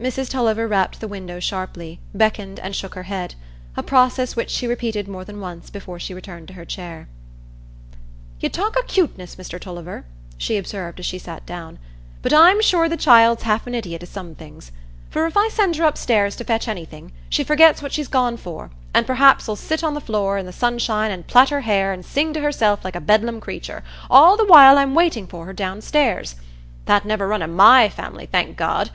[0.00, 5.08] Mrs Tulliver rapped the window sharply, beckoned, and shook her head,—a process which she repeated
[5.08, 7.08] more than once before she returned to her chair.
[8.38, 10.04] "You talk o' 'cuteness, Mr Tulliver,"
[10.38, 11.80] she observed as she sat down,
[12.22, 14.70] "but I'm sure the child's half an idiot i' some things;
[15.10, 18.70] for if I send her upstairs to fetch anything, she forgets what she's gone for,
[18.94, 21.92] an' perhaps 'ull sit down on the floor i' the sunshine an' plait her hair
[21.92, 25.52] an' sing to herself like a Bedlam creatur', all the while I'm waiting for her
[25.52, 26.36] downstairs.
[26.84, 28.90] That niver run i' my family, thank God!